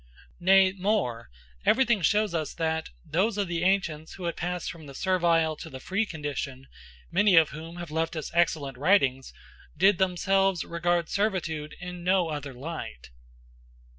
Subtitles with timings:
[0.39, 1.29] Nay, more,
[1.63, 5.79] everything shows that those of the ancients who had passed from the servile to the
[5.79, 6.67] free condition,
[7.11, 9.31] many of whom have left us excellent writings,
[9.77, 13.11] did themselves regard servitude in no other light.